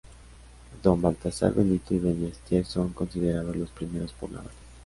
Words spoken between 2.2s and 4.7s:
Esther son considerados los primeros pobladores.